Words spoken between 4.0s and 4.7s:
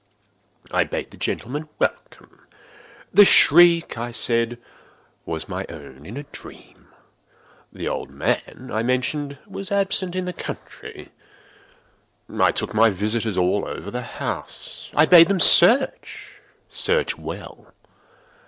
said,